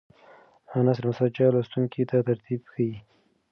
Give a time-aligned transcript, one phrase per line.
[0.85, 2.91] نثر مسجع لوستونکي ته ترتیب ښیي.